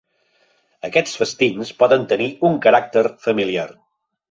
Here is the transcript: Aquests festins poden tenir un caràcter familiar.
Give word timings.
Aquests 0.89 1.19
festins 1.19 1.71
poden 1.83 2.09
tenir 2.15 2.31
un 2.51 2.59
caràcter 2.67 3.07
familiar. 3.29 3.71